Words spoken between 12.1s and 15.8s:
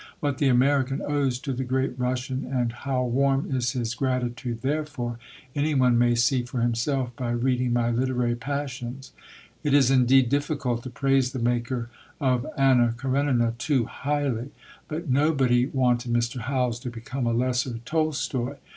of Anna Karenina too highly; but nobody